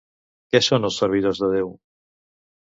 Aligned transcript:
Què 0.55 0.61
són 0.67 0.87
els 0.89 0.97
servidors 1.01 1.43
de 1.45 1.51
Déu? 1.57 1.71